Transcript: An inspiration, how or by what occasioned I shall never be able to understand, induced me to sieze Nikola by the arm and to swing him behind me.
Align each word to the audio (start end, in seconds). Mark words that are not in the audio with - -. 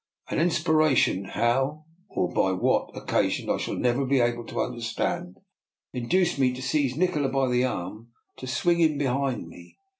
An 0.31 0.39
inspiration, 0.39 1.25
how 1.25 1.85
or 2.09 2.33
by 2.33 2.53
what 2.53 2.89
occasioned 2.95 3.51
I 3.51 3.57
shall 3.57 3.75
never 3.75 4.03
be 4.03 4.19
able 4.19 4.43
to 4.47 4.61
understand, 4.61 5.37
induced 5.93 6.39
me 6.39 6.51
to 6.53 6.59
sieze 6.63 6.97
Nikola 6.97 7.29
by 7.29 7.47
the 7.51 7.65
arm 7.65 8.09
and 8.31 8.37
to 8.37 8.47
swing 8.47 8.79
him 8.79 8.97
behind 8.97 9.47
me. 9.47 9.77